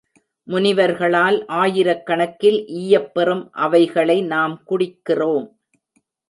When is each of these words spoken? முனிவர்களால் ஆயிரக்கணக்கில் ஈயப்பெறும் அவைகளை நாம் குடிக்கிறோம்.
முனிவர்களால் 0.47 1.37
ஆயிரக்கணக்கில் 1.47 2.57
ஈயப்பெறும் 2.79 3.43
அவைகளை 3.51 4.17
நாம் 4.23 4.55
குடிக்கிறோம். 4.69 5.47